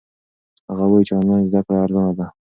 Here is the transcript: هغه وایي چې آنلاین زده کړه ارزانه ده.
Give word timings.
هغه 0.69 0.85
وایي 0.91 1.05
چې 1.07 1.13
آنلاین 1.19 1.43
زده 1.49 1.61
کړه 1.67 1.77
ارزانه 1.83 2.13
ده. 2.17 2.25